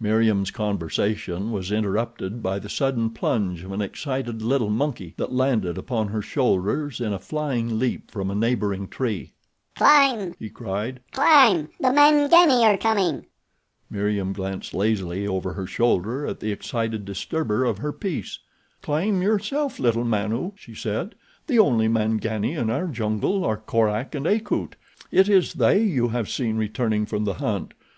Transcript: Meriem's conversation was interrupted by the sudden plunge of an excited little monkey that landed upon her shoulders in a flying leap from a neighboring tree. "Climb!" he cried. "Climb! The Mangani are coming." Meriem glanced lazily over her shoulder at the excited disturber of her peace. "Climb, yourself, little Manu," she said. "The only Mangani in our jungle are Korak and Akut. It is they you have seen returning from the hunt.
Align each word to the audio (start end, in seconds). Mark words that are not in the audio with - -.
Meriem's 0.00 0.50
conversation 0.50 1.52
was 1.52 1.70
interrupted 1.70 2.42
by 2.42 2.58
the 2.58 2.66
sudden 2.66 3.10
plunge 3.10 3.62
of 3.62 3.72
an 3.72 3.82
excited 3.82 4.40
little 4.40 4.70
monkey 4.70 5.12
that 5.18 5.34
landed 5.34 5.76
upon 5.76 6.08
her 6.08 6.22
shoulders 6.22 6.98
in 6.98 7.12
a 7.12 7.18
flying 7.18 7.78
leap 7.78 8.10
from 8.10 8.30
a 8.30 8.34
neighboring 8.34 8.88
tree. 8.88 9.34
"Climb!" 9.76 10.32
he 10.38 10.48
cried. 10.48 11.00
"Climb! 11.12 11.68
The 11.78 11.92
Mangani 11.92 12.64
are 12.64 12.78
coming." 12.78 13.26
Meriem 13.90 14.32
glanced 14.32 14.72
lazily 14.72 15.26
over 15.26 15.52
her 15.52 15.66
shoulder 15.66 16.26
at 16.26 16.40
the 16.40 16.50
excited 16.52 17.04
disturber 17.04 17.66
of 17.66 17.76
her 17.76 17.92
peace. 17.92 18.38
"Climb, 18.80 19.20
yourself, 19.20 19.78
little 19.78 20.04
Manu," 20.04 20.52
she 20.54 20.74
said. 20.74 21.16
"The 21.48 21.58
only 21.58 21.86
Mangani 21.86 22.54
in 22.54 22.70
our 22.70 22.86
jungle 22.86 23.44
are 23.44 23.58
Korak 23.58 24.14
and 24.14 24.26
Akut. 24.26 24.74
It 25.12 25.28
is 25.28 25.52
they 25.52 25.82
you 25.82 26.08
have 26.08 26.30
seen 26.30 26.56
returning 26.56 27.04
from 27.04 27.24
the 27.26 27.34
hunt. 27.34 27.74